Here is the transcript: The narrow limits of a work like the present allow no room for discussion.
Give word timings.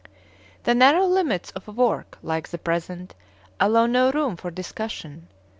The 0.63 0.73
narrow 0.73 1.05
limits 1.05 1.51
of 1.51 1.67
a 1.67 1.71
work 1.71 2.17
like 2.23 2.47
the 2.47 2.57
present 2.57 3.13
allow 3.59 3.85
no 3.85 4.09
room 4.11 4.35
for 4.35 4.49
discussion. 4.49 5.27